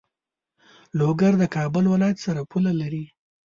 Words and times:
لوګر 0.97 1.33
د 1.39 1.43
کابل 1.55 1.85
ولایت 1.89 2.17
سره 2.25 2.41
پوله 2.51 2.71
لری. 2.81 3.05